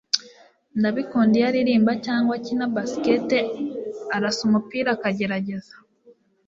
Ndabikunda 0.79 1.33
iyo 1.37 1.45
aririmba 1.49 1.91
cyangwa 2.05 2.31
akina 2.39 2.65
basketball 2.75 3.51
arasa 4.15 4.41
umupira 4.47 4.89
akagerageza 4.95 5.73